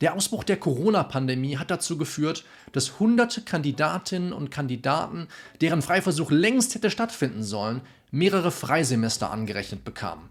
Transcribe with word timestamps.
Der 0.00 0.14
Ausbruch 0.14 0.44
der 0.44 0.58
Corona-Pandemie 0.58 1.56
hat 1.56 1.70
dazu 1.70 1.96
geführt, 1.96 2.44
dass 2.72 3.00
hunderte 3.00 3.40
Kandidatinnen 3.42 4.32
und 4.32 4.50
Kandidaten, 4.50 5.28
deren 5.60 5.80
Freiversuch 5.80 6.30
längst 6.30 6.74
hätte 6.74 6.90
stattfinden 6.90 7.42
sollen, 7.42 7.80
mehrere 8.10 8.50
Freisemester 8.50 9.30
angerechnet 9.30 9.84
bekamen. 9.84 10.28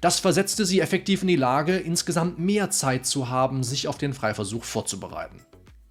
Das 0.00 0.20
versetzte 0.20 0.66
sie 0.66 0.80
effektiv 0.80 1.22
in 1.22 1.28
die 1.28 1.36
Lage, 1.36 1.76
insgesamt 1.76 2.38
mehr 2.38 2.70
Zeit 2.70 3.06
zu 3.06 3.28
haben, 3.28 3.62
sich 3.62 3.88
auf 3.88 3.98
den 3.98 4.12
Freiversuch 4.12 4.64
vorzubereiten. 4.64 5.40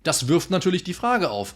Das 0.03 0.27
wirft 0.27 0.51
natürlich 0.51 0.83
die 0.83 0.93
Frage 0.93 1.29
auf, 1.29 1.55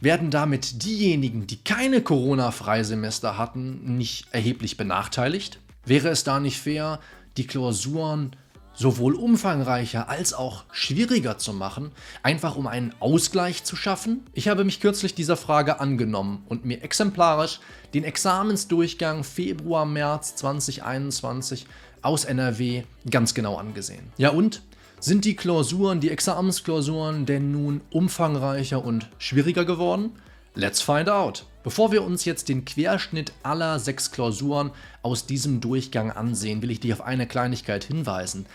werden 0.00 0.30
damit 0.30 0.84
diejenigen, 0.84 1.46
die 1.46 1.62
keine 1.62 2.02
Corona-Freisemester 2.02 3.38
hatten, 3.38 3.96
nicht 3.96 4.26
erheblich 4.32 4.76
benachteiligt? 4.76 5.58
Wäre 5.84 6.08
es 6.08 6.22
da 6.22 6.38
nicht 6.38 6.60
fair, 6.60 7.00
die 7.36 7.46
Klausuren 7.46 8.36
sowohl 8.76 9.14
umfangreicher 9.14 10.08
als 10.08 10.34
auch 10.34 10.64
schwieriger 10.70 11.38
zu 11.38 11.52
machen, 11.52 11.90
einfach 12.22 12.56
um 12.56 12.66
einen 12.66 12.94
Ausgleich 13.00 13.64
zu 13.64 13.74
schaffen? 13.74 14.24
Ich 14.34 14.48
habe 14.48 14.64
mich 14.64 14.80
kürzlich 14.80 15.14
dieser 15.14 15.36
Frage 15.36 15.80
angenommen 15.80 16.44
und 16.48 16.64
mir 16.64 16.82
exemplarisch 16.84 17.60
den 17.94 18.04
Examensdurchgang 18.04 19.24
Februar-März 19.24 20.36
2021 20.36 21.66
aus 22.02 22.24
NRW 22.24 22.84
ganz 23.10 23.34
genau 23.34 23.56
angesehen. 23.56 24.12
Ja 24.16 24.30
und? 24.30 24.62
Sind 24.98 25.24
die 25.24 25.36
Klausuren, 25.36 26.00
die 26.00 26.10
Examensklausuren 26.10 27.26
denn 27.26 27.52
nun 27.52 27.80
umfangreicher 27.90 28.82
und 28.84 29.08
schwieriger 29.18 29.64
geworden? 29.64 30.12
Let's 30.54 30.80
find 30.80 31.10
out. 31.10 31.44
Bevor 31.66 31.90
wir 31.90 32.04
uns 32.04 32.24
jetzt 32.24 32.48
den 32.48 32.64
Querschnitt 32.64 33.32
aller 33.42 33.80
sechs 33.80 34.12
Klausuren 34.12 34.70
aus 35.02 35.26
diesem 35.26 35.60
Durchgang 35.60 36.12
ansehen, 36.12 36.62
will 36.62 36.70
ich 36.70 36.78
dich 36.78 36.92
auf 36.92 37.00
eine 37.00 37.26
Kleinigkeit 37.26 37.82
hinweisen. 37.82 38.46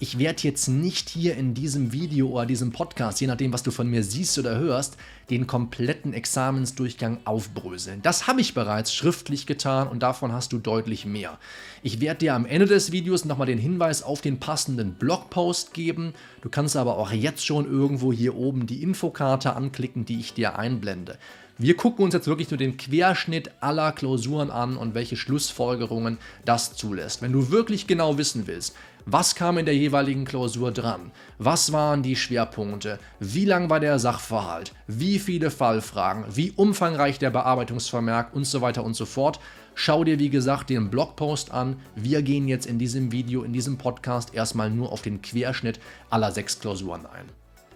Ich 0.00 0.18
werde 0.18 0.42
jetzt 0.42 0.68
nicht 0.68 1.08
hier 1.08 1.34
in 1.38 1.54
diesem 1.54 1.92
Video 1.92 2.28
oder 2.28 2.44
diesem 2.44 2.70
Podcast, 2.70 3.22
je 3.22 3.26
nachdem, 3.26 3.54
was 3.54 3.62
du 3.62 3.70
von 3.70 3.88
mir 3.88 4.04
siehst 4.04 4.38
oder 4.38 4.58
hörst, 4.58 4.98
den 5.30 5.46
kompletten 5.46 6.12
Examensdurchgang 6.12 7.20
aufbröseln. 7.24 8.02
Das 8.02 8.26
habe 8.26 8.42
ich 8.42 8.52
bereits 8.52 8.94
schriftlich 8.94 9.46
getan 9.46 9.88
und 9.88 10.02
davon 10.02 10.32
hast 10.32 10.52
du 10.52 10.58
deutlich 10.58 11.06
mehr. 11.06 11.38
Ich 11.82 12.00
werde 12.00 12.18
dir 12.18 12.34
am 12.34 12.44
Ende 12.44 12.66
des 12.66 12.92
Videos 12.92 13.24
nochmal 13.24 13.46
den 13.46 13.58
Hinweis 13.58 14.02
auf 14.02 14.20
den 14.20 14.40
passenden 14.40 14.92
Blogpost 14.92 15.72
geben. 15.72 16.12
Du 16.42 16.50
kannst 16.50 16.76
aber 16.76 16.98
auch 16.98 17.12
jetzt 17.12 17.46
schon 17.46 17.64
irgendwo 17.64 18.12
hier 18.12 18.36
oben 18.36 18.66
die 18.66 18.82
Infokarte 18.82 19.56
anklicken, 19.56 20.04
die 20.04 20.20
ich 20.20 20.34
dir 20.34 20.58
einblende. 20.58 21.18
Wir 21.60 21.76
gucken 21.76 22.04
uns 22.04 22.14
jetzt 22.14 22.28
wirklich 22.28 22.52
nur 22.52 22.58
den 22.58 22.76
Querschnitt 22.76 23.50
aller 23.58 23.90
Klausuren 23.90 24.52
an 24.52 24.76
und 24.76 24.94
welche 24.94 25.16
Schlussfolgerungen 25.16 26.18
das 26.44 26.76
zulässt. 26.76 27.20
Wenn 27.20 27.32
du 27.32 27.50
wirklich 27.50 27.88
genau 27.88 28.16
wissen 28.16 28.46
willst, 28.46 28.76
was 29.06 29.34
kam 29.34 29.58
in 29.58 29.66
der 29.66 29.74
jeweiligen 29.74 30.24
Klausur 30.24 30.70
dran, 30.70 31.10
was 31.38 31.72
waren 31.72 32.04
die 32.04 32.14
Schwerpunkte, 32.14 33.00
wie 33.18 33.44
lang 33.44 33.70
war 33.70 33.80
der 33.80 33.98
Sachverhalt, 33.98 34.72
wie 34.86 35.18
viele 35.18 35.50
Fallfragen, 35.50 36.26
wie 36.32 36.52
umfangreich 36.52 37.18
der 37.18 37.30
Bearbeitungsvermerk 37.30 38.32
und 38.36 38.46
so 38.46 38.60
weiter 38.60 38.84
und 38.84 38.94
so 38.94 39.04
fort, 39.04 39.40
schau 39.74 40.04
dir 40.04 40.20
wie 40.20 40.30
gesagt 40.30 40.70
den 40.70 40.90
Blogpost 40.90 41.50
an. 41.50 41.80
Wir 41.96 42.22
gehen 42.22 42.46
jetzt 42.46 42.66
in 42.66 42.78
diesem 42.78 43.10
Video, 43.10 43.42
in 43.42 43.52
diesem 43.52 43.78
Podcast 43.78 44.32
erstmal 44.32 44.70
nur 44.70 44.92
auf 44.92 45.02
den 45.02 45.22
Querschnitt 45.22 45.80
aller 46.08 46.30
sechs 46.30 46.60
Klausuren 46.60 47.04
ein. 47.06 47.26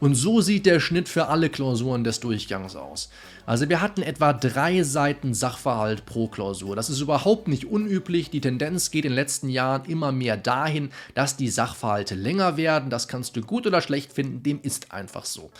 Und 0.02 0.16
so 0.16 0.40
sieht 0.40 0.66
der 0.66 0.80
Schnitt 0.80 1.08
für 1.08 1.28
alle 1.28 1.48
Klausuren 1.48 2.02
des 2.02 2.18
Durchgangs 2.18 2.74
aus. 2.74 3.08
Also 3.46 3.68
wir 3.68 3.80
hatten 3.80 4.02
etwa 4.02 4.32
drei 4.32 4.82
Seiten 4.82 5.32
Sachverhalt 5.32 6.06
pro 6.06 6.26
Klausur. 6.26 6.74
Das 6.74 6.90
ist 6.90 6.98
überhaupt 6.98 7.46
nicht 7.46 7.66
unüblich. 7.66 8.28
Die 8.28 8.40
Tendenz 8.40 8.90
geht 8.90 9.04
in 9.04 9.12
den 9.12 9.14
letzten 9.14 9.48
Jahren 9.48 9.84
immer 9.84 10.10
mehr 10.10 10.36
dahin, 10.36 10.90
dass 11.14 11.36
die 11.36 11.48
Sachverhalte 11.48 12.16
länger 12.16 12.56
werden. 12.56 12.90
Das 12.90 13.06
kannst 13.06 13.36
du 13.36 13.42
gut 13.42 13.64
oder 13.64 13.80
schlecht 13.80 14.12
finden, 14.12 14.42
dem 14.42 14.58
ist 14.60 14.90
einfach 14.90 15.24
so. 15.24 15.52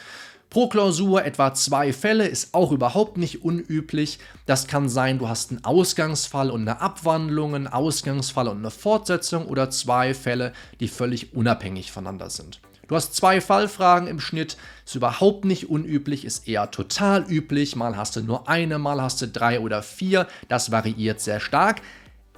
Pro 0.51 0.67
Klausur 0.69 1.25
etwa 1.25 1.55
zwei 1.55 1.93
Fälle 1.93 2.27
ist 2.27 2.53
auch 2.53 2.73
überhaupt 2.73 3.19
nicht 3.19 3.45
unüblich. 3.45 4.19
Das 4.47 4.67
kann 4.67 4.89
sein, 4.89 5.21
du 5.21 5.29
hast 5.29 5.53
einen 5.53 5.65
Ausgangsfall 5.65 6.51
und 6.51 6.63
eine 6.63 6.81
Abwandlung, 6.81 7.55
einen 7.55 7.69
Ausgangsfall 7.69 8.49
und 8.49 8.59
eine 8.59 8.73
Fortsetzung 8.73 9.47
oder 9.47 9.71
zwei 9.71 10.15
Fälle, 10.15 10.53
die 10.81 10.89
völlig 10.89 11.33
unabhängig 11.33 11.93
voneinander 11.93 12.29
sind. 12.29 12.61
Du 12.89 12.97
hast 12.97 13.15
zwei 13.15 13.41
Fallfragen 13.41 14.09
im 14.09 14.21
Schnitt, 14.21 14.57
ist 14.85 14.95
überhaupt 14.95 15.45
nicht 15.45 15.71
unüblich, 15.71 16.25
ist 16.25 16.49
eher 16.49 16.71
total 16.71 17.25
üblich. 17.29 17.77
Mal 17.77 17.97
hast 17.97 18.17
du 18.17 18.21
nur 18.21 18.49
eine, 18.49 18.79
mal 18.79 19.01
hast 19.01 19.23
du 19.23 19.29
drei 19.29 19.61
oder 19.61 19.83
vier. 19.83 20.27
Das 20.49 20.73
variiert 20.73 21.21
sehr 21.21 21.41
stark. 21.41 21.81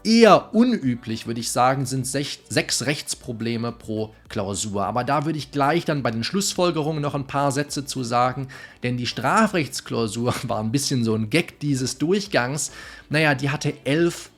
Eher 0.05 0.55
unüblich, 0.55 1.27
würde 1.27 1.41
ich 1.41 1.51
sagen, 1.51 1.87
sind 1.87 2.07
sechs 2.07 2.85
Rechtsprobleme 2.85 3.73
pro 3.73 4.15
Klausur. 4.29 4.85
Aber 4.85 5.03
da 5.03 5.25
würde 5.25 5.39
ich 5.39 5.51
gleich 5.51 5.87
dann 5.87 6.03
bei 6.03 6.11
den 6.11 6.25
Schlussfolgerungen 6.25 7.01
noch 7.01 7.15
ein 7.15 7.27
paar 7.27 7.51
Sätze 7.53 7.87
zu 7.87 8.05
sagen, 8.05 8.49
denn 8.83 8.99
die 8.99 9.07
Strafrechtsklausur 9.07 10.35
war 10.43 10.61
ein 10.61 10.73
bisschen 10.73 11.05
so 11.05 11.15
ein 11.15 11.31
Gag 11.31 11.59
dieses 11.61 11.97
Durchgangs. 11.97 12.71
Naja, 13.09 13.35
die 13.35 13.49
hatte 13.49 13.73
elf 13.85 14.29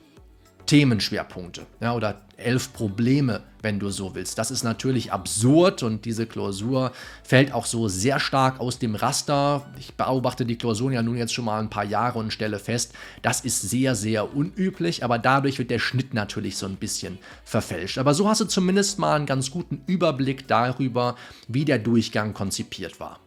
Themenschwerpunkte 0.67 1.65
ja, 1.81 1.95
oder 1.95 2.21
elf 2.37 2.71
Probleme, 2.71 3.41
wenn 3.61 3.79
du 3.79 3.89
so 3.89 4.13
willst. 4.13 4.37
Das 4.37 4.51
ist 4.51 4.63
natürlich 4.63 5.11
absurd 5.11 5.81
und 5.81 6.05
diese 6.05 6.27
Klausur 6.27 6.91
fällt 7.23 7.51
auch 7.51 7.65
so 7.65 7.87
sehr 7.87 8.19
stark 8.19 8.59
aus 8.59 8.77
dem 8.77 8.93
Raster. 8.93 9.65
Ich 9.79 9.95
beobachte 9.95 10.45
die 10.45 10.57
Klausuren 10.57 10.93
ja 10.93 11.01
nun 11.01 11.17
jetzt 11.17 11.33
schon 11.33 11.45
mal 11.45 11.59
ein 11.59 11.69
paar 11.69 11.83
Jahre 11.83 12.19
und 12.19 12.31
stelle 12.31 12.59
fest, 12.59 12.93
das 13.23 13.41
ist 13.41 13.61
sehr, 13.63 13.95
sehr 13.95 14.35
unüblich, 14.35 15.03
aber 15.03 15.17
dadurch 15.17 15.57
wird 15.57 15.71
der 15.71 15.79
Schnitt 15.79 16.13
natürlich 16.13 16.57
so 16.57 16.67
ein 16.67 16.75
bisschen 16.75 17.17
verfälscht. 17.43 17.97
Aber 17.97 18.13
so 18.13 18.29
hast 18.29 18.41
du 18.41 18.45
zumindest 18.45 18.99
mal 18.99 19.15
einen 19.15 19.25
ganz 19.25 19.49
guten 19.49 19.81
Überblick 19.87 20.47
darüber, 20.47 21.15
wie 21.47 21.65
der 21.65 21.79
Durchgang 21.79 22.33
konzipiert 22.33 22.99
war. 22.99 23.19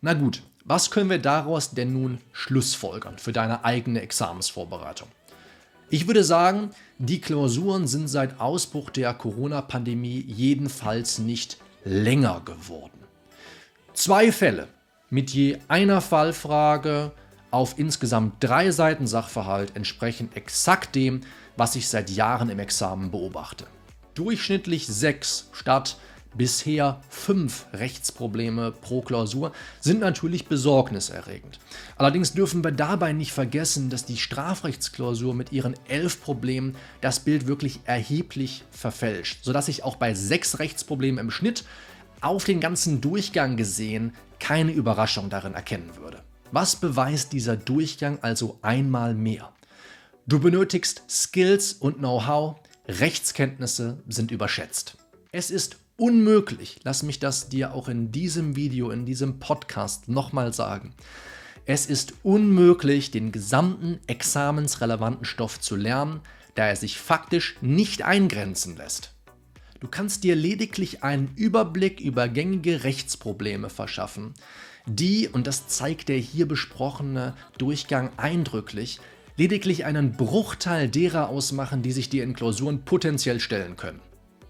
Na 0.00 0.14
gut, 0.14 0.42
was 0.64 0.90
können 0.90 1.10
wir 1.10 1.18
daraus 1.18 1.70
denn 1.70 1.92
nun 1.92 2.18
schlussfolgern 2.32 3.18
für 3.18 3.32
deine 3.32 3.64
eigene 3.64 4.00
Examensvorbereitung? 4.00 5.08
Ich 5.88 6.08
würde 6.08 6.24
sagen, 6.24 6.70
die 6.98 7.20
Klausuren 7.20 7.86
sind 7.86 8.08
seit 8.08 8.40
Ausbruch 8.40 8.90
der 8.90 9.14
Corona-Pandemie 9.14 10.24
jedenfalls 10.26 11.18
nicht 11.18 11.58
länger 11.84 12.42
geworden. 12.44 12.98
Zwei 13.94 14.32
Fälle 14.32 14.66
mit 15.10 15.30
je 15.30 15.58
einer 15.68 16.00
Fallfrage 16.00 17.12
auf 17.52 17.78
insgesamt 17.78 18.42
drei 18.42 18.72
Seiten 18.72 19.06
Sachverhalt 19.06 19.76
entsprechen 19.76 20.30
exakt 20.34 20.96
dem, 20.96 21.20
was 21.56 21.76
ich 21.76 21.88
seit 21.88 22.10
Jahren 22.10 22.50
im 22.50 22.58
Examen 22.58 23.12
beobachte. 23.12 23.66
Durchschnittlich 24.14 24.88
sechs 24.88 25.48
statt 25.52 25.98
bisher 26.36 27.00
fünf 27.08 27.66
Rechtsprobleme 27.72 28.72
pro 28.72 29.02
Klausur 29.02 29.52
sind 29.80 30.00
natürlich 30.00 30.46
besorgniserregend. 30.46 31.58
Allerdings 31.96 32.32
dürfen 32.32 32.62
wir 32.62 32.72
dabei 32.72 33.12
nicht 33.12 33.32
vergessen, 33.32 33.90
dass 33.90 34.04
die 34.04 34.16
Strafrechtsklausur 34.16 35.34
mit 35.34 35.52
ihren 35.52 35.74
elf 35.88 36.22
Problemen 36.22 36.76
das 37.00 37.20
Bild 37.20 37.46
wirklich 37.46 37.80
erheblich 37.84 38.64
verfälscht, 38.70 39.44
sodass 39.44 39.68
ich 39.68 39.84
auch 39.84 39.96
bei 39.96 40.14
sechs 40.14 40.58
Rechtsproblemen 40.58 41.18
im 41.18 41.30
Schnitt 41.30 41.64
auf 42.20 42.44
den 42.44 42.60
ganzen 42.60 43.00
Durchgang 43.00 43.56
gesehen 43.56 44.12
keine 44.38 44.72
Überraschung 44.72 45.30
darin 45.30 45.54
erkennen 45.54 45.90
würde. 45.96 46.22
Was 46.52 46.76
beweist 46.76 47.32
dieser 47.32 47.56
Durchgang 47.56 48.18
also 48.22 48.58
einmal 48.62 49.14
mehr? 49.14 49.52
Du 50.26 50.40
benötigst 50.40 51.02
Skills 51.08 51.72
und 51.72 51.98
Know-how, 51.98 52.56
Rechtskenntnisse 52.88 54.02
sind 54.08 54.30
überschätzt. 54.30 54.96
Es 55.32 55.50
ist 55.50 55.76
unmöglich, 55.96 56.80
lass 56.84 57.02
mich 57.02 57.18
das 57.18 57.48
dir 57.48 57.74
auch 57.74 57.88
in 57.88 58.12
diesem 58.12 58.56
Video, 58.56 58.90
in 58.90 59.06
diesem 59.06 59.38
Podcast 59.38 60.08
nochmal 60.08 60.52
sagen. 60.52 60.94
Es 61.64 61.86
ist 61.86 62.14
unmöglich, 62.22 63.10
den 63.10 63.32
gesamten 63.32 63.98
examensrelevanten 64.06 65.24
Stoff 65.24 65.60
zu 65.60 65.74
lernen, 65.74 66.20
da 66.54 66.66
er 66.66 66.76
sich 66.76 66.98
faktisch 66.98 67.56
nicht 67.60 68.02
eingrenzen 68.02 68.76
lässt. 68.76 69.12
Du 69.80 69.88
kannst 69.88 70.24
dir 70.24 70.36
lediglich 70.36 71.02
einen 71.02 71.32
Überblick 71.36 72.00
über 72.00 72.28
gängige 72.28 72.84
Rechtsprobleme 72.84 73.68
verschaffen, 73.68 74.34
die, 74.86 75.28
und 75.28 75.46
das 75.46 75.66
zeigt 75.66 76.08
der 76.08 76.18
hier 76.18 76.46
besprochene 76.46 77.34
Durchgang 77.58 78.10
eindrücklich, 78.16 79.00
lediglich 79.36 79.84
einen 79.84 80.12
Bruchteil 80.12 80.88
derer 80.88 81.28
ausmachen, 81.28 81.82
die 81.82 81.92
sich 81.92 82.08
dir 82.08 82.22
in 82.22 82.34
Klausuren 82.34 82.84
potenziell 82.84 83.40
stellen 83.40 83.76
können. 83.76 84.00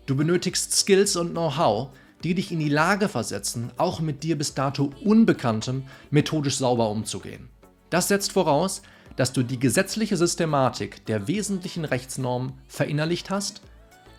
Du 0.07 0.15
benötigst 0.15 0.73
Skills 0.73 1.17
und 1.17 1.33
Know-how, 1.33 1.89
die 2.23 2.35
dich 2.35 2.53
in 2.53 2.61
die 2.61 2.69
Lage 2.69 3.09
versetzen, 3.09 3.73
auch 3.77 4.01
mit 4.01 4.23
dir 4.23 4.39
bis 4.39 4.55
dato 4.55 4.93
Unbekanntem 5.05 5.83
methodisch 6.11 6.57
sauber 6.57 6.91
umzugehen. 6.91 7.49
Das 7.91 8.07
setzt 8.07 8.31
voraus, 8.33 8.83
dass 9.17 9.33
du 9.33 9.43
die 9.43 9.59
gesetzliche 9.59 10.17
Systematik 10.17 11.05
der 11.07 11.27
wesentlichen 11.27 11.85
Rechtsnormen 11.85 12.53
verinnerlicht 12.69 13.31
hast 13.31 13.63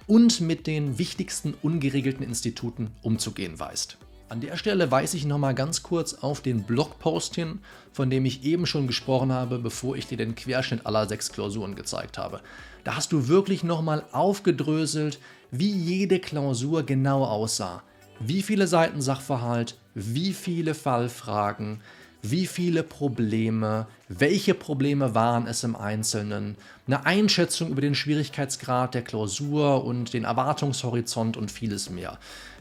und 0.07 0.42
mit 0.42 0.68
den 0.68 0.98
wichtigsten 0.98 1.54
ungeregelten 1.62 2.25
Instituten 2.25 2.92
umzugehen 3.01 3.57
weißt. 3.57 3.98
An 4.29 4.41
der 4.41 4.57
Stelle 4.57 4.91
weise 4.91 5.15
ich 5.15 5.25
nochmal 5.25 5.56
ganz 5.56 5.83
kurz 5.83 6.15
auf 6.15 6.41
den 6.41 6.63
Blogpost 6.63 7.35
hin, 7.35 7.59
von 7.94 8.09
dem 8.09 8.25
ich 8.25 8.44
eben 8.44 8.65
schon 8.65 8.85
gesprochen 8.85 9.31
habe, 9.31 9.57
bevor 9.57 9.95
ich 9.95 10.06
dir 10.06 10.18
den 10.18 10.35
Querschnitt 10.35 10.85
aller 10.85 11.07
sechs 11.07 11.31
Klausuren 11.31 11.75
gezeigt 11.75 12.18
habe. 12.18 12.41
Da 12.83 12.97
hast 12.97 13.13
du 13.13 13.29
wirklich 13.29 13.63
nochmal 13.63 14.03
aufgedröselt, 14.12 15.19
wie 15.50 15.71
jede 15.71 16.19
Klausur 16.19 16.83
genau 16.83 17.24
aussah. 17.24 17.83
wie 18.19 18.41
viele 18.41 18.68
Seiten 18.68 19.01
Sachverhalt, 19.01 19.75
wie 19.94 20.33
viele 20.33 20.73
Fallfragen, 20.73 21.81
wie 22.21 22.47
viele 22.47 22.83
Probleme, 22.83 23.88
welche 24.09 24.53
Probleme 24.53 25.13
waren 25.13 25.47
es 25.47 25.63
im 25.63 25.75
Einzelnen, 25.75 26.56
eine 26.88 27.06
Einschätzung 27.06 27.69
über 27.69 27.81
den 27.81 27.95
Schwierigkeitsgrad 27.95 28.95
der 28.95 29.03
Klausur 29.03 29.85
und 29.85 30.13
den 30.13 30.23
Erwartungshorizont 30.23 31.38
und 31.38 31.51
vieles 31.51 31.89
mehr. 31.89 32.18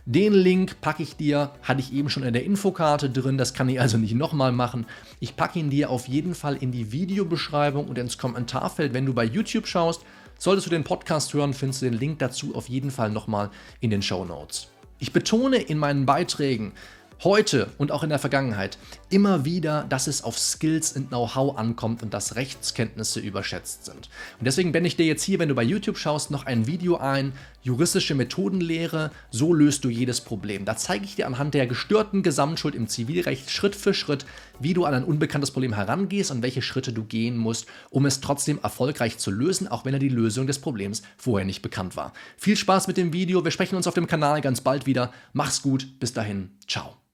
Den 0.08 0.34
Link 0.34 0.80
packe 0.80 1.02
ich 1.02 1.16
dir, 1.16 1.50
hatte 1.62 1.80
ich 1.80 1.92
eben 1.92 2.08
schon 2.08 2.22
in 2.22 2.32
der 2.32 2.44
Infokarte 2.44 3.10
drin, 3.10 3.38
das 3.38 3.54
kann 3.54 3.68
ich 3.68 3.80
also 3.80 3.98
nicht 3.98 4.14
nochmal 4.14 4.52
machen. 4.52 4.86
Ich 5.18 5.34
packe 5.34 5.58
ihn 5.58 5.68
dir 5.68 5.90
auf 5.90 6.06
jeden 6.06 6.36
Fall 6.36 6.54
in 6.54 6.70
die 6.70 6.92
Videobeschreibung 6.92 7.88
und 7.88 7.98
ins 7.98 8.16
Kommentarfeld, 8.16 8.94
wenn 8.94 9.04
du 9.04 9.14
bei 9.14 9.24
YouTube 9.24 9.66
schaust. 9.66 10.02
Solltest 10.38 10.68
du 10.68 10.70
den 10.70 10.84
Podcast 10.84 11.34
hören, 11.34 11.54
findest 11.54 11.82
du 11.82 11.86
den 11.86 11.98
Link 11.98 12.20
dazu 12.20 12.54
auf 12.54 12.68
jeden 12.68 12.92
Fall 12.92 13.10
nochmal 13.10 13.50
in 13.80 13.90
den 13.90 14.00
Show 14.00 14.24
Notes. 14.24 14.68
Ich 15.00 15.12
betone 15.12 15.56
in 15.56 15.76
meinen 15.76 16.06
Beiträgen, 16.06 16.70
heute 17.24 17.68
und 17.78 17.92
auch 17.92 18.02
in 18.02 18.10
der 18.10 18.18
Vergangenheit 18.18 18.78
immer 19.08 19.44
wieder, 19.44 19.86
dass 19.88 20.06
es 20.06 20.22
auf 20.22 20.38
Skills 20.38 20.92
und 20.92 21.08
Know-how 21.08 21.56
ankommt 21.56 22.02
und 22.02 22.12
dass 22.12 22.36
Rechtskenntnisse 22.36 23.20
überschätzt 23.20 23.84
sind. 23.84 24.08
Und 24.38 24.44
deswegen 24.44 24.72
blende 24.72 24.88
ich 24.88 24.96
dir 24.96 25.06
jetzt 25.06 25.22
hier, 25.22 25.38
wenn 25.38 25.48
du 25.48 25.54
bei 25.54 25.62
YouTube 25.62 25.98
schaust, 25.98 26.30
noch 26.30 26.46
ein 26.46 26.66
Video 26.66 26.96
ein, 26.96 27.32
juristische 27.62 28.14
Methodenlehre, 28.14 29.10
so 29.30 29.52
löst 29.52 29.84
du 29.84 29.88
jedes 29.88 30.20
Problem. 30.20 30.64
Da 30.64 30.76
zeige 30.76 31.04
ich 31.04 31.16
dir 31.16 31.26
anhand 31.26 31.54
der 31.54 31.66
gestörten 31.66 32.22
Gesamtschuld 32.22 32.74
im 32.74 32.88
Zivilrecht 32.88 33.50
Schritt 33.50 33.74
für 33.74 33.94
Schritt, 33.94 34.26
wie 34.60 34.74
du 34.74 34.84
an 34.84 34.94
ein 34.94 35.04
unbekanntes 35.04 35.50
Problem 35.50 35.72
herangehst 35.72 36.30
und 36.30 36.42
welche 36.42 36.62
Schritte 36.62 36.92
du 36.92 37.04
gehen 37.04 37.36
musst, 37.36 37.66
um 37.90 38.06
es 38.06 38.20
trotzdem 38.20 38.60
erfolgreich 38.62 39.18
zu 39.18 39.30
lösen, 39.30 39.68
auch 39.68 39.84
wenn 39.84 39.92
dir 39.92 39.98
die 39.98 40.08
Lösung 40.08 40.46
des 40.46 40.58
Problems 40.58 41.02
vorher 41.16 41.46
nicht 41.46 41.62
bekannt 41.62 41.96
war. 41.96 42.12
Viel 42.36 42.56
Spaß 42.56 42.86
mit 42.86 42.96
dem 42.96 43.12
Video, 43.12 43.44
wir 43.44 43.50
sprechen 43.50 43.76
uns 43.76 43.86
auf 43.86 43.94
dem 43.94 44.06
Kanal 44.06 44.40
ganz 44.40 44.60
bald 44.60 44.86
wieder. 44.86 45.12
Mach's 45.32 45.62
gut, 45.62 45.98
bis 45.98 46.12
dahin, 46.12 46.50
ciao. 46.68 47.05